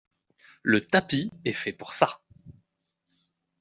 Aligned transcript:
Le 0.63 0.81
tapis 0.81 1.29
est 1.45 1.53
fait 1.53 1.73
pour 1.73 1.93
ça. 1.93 2.21